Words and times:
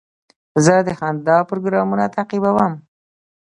زه 0.65 0.73
د 0.87 0.89
خندا 0.99 1.37
پروګرامونه 1.49 2.05
تعقیبوم. 2.15 2.73